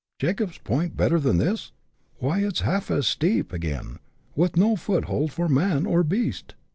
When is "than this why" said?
1.19-2.39